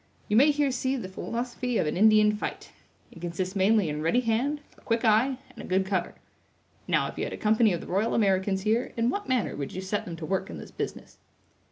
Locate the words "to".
10.15-10.25